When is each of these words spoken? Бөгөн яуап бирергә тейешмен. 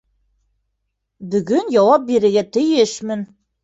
Бөгөн 1.35 1.71
яуап 1.79 2.11
бирергә 2.11 2.49
тейешмен. 2.55 3.29